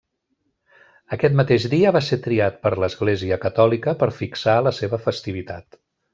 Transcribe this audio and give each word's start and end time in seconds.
Aquest 1.17 1.35
mateix 1.41 1.67
dia 1.73 1.91
va 1.97 2.01
ser 2.05 2.19
triat 2.29 2.57
per 2.65 2.71
l'Església 2.85 3.39
Catòlica 3.45 3.95
per 4.01 4.09
fixar 4.23 4.57
la 4.71 4.75
seva 4.81 5.03
festivitat. 5.07 5.81